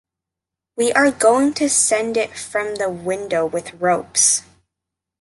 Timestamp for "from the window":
2.35-3.45